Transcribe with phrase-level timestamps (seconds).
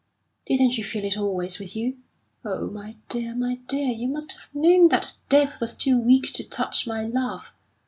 [0.47, 1.99] Didn't you feel it always with you?
[2.43, 6.43] Oh, my dear, my dear, you must have known that death was too weak to
[6.43, 7.53] touch my love!